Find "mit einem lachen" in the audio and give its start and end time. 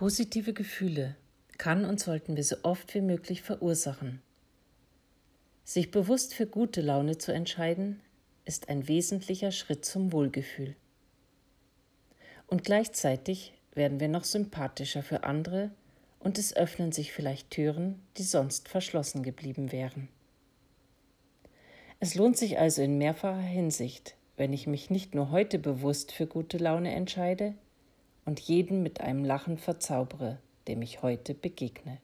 28.84-29.58